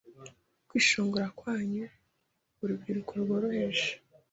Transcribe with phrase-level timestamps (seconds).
[0.67, 1.91] kwishongora kwanyuma
[2.61, 3.89] Urubyiruko rworoheje